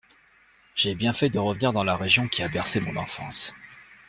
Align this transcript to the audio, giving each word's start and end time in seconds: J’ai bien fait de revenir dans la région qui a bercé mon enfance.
J’ai 0.73 0.95
bien 0.95 1.13
fait 1.13 1.29
de 1.29 1.37
revenir 1.37 1.73
dans 1.73 1.83
la 1.83 1.95
région 1.95 2.27
qui 2.27 2.41
a 2.41 2.47
bercé 2.47 2.79
mon 2.79 2.95
enfance. 2.95 3.53